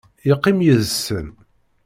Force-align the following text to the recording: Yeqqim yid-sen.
Yeqqim 0.27 0.59
yid-sen. 0.65 1.27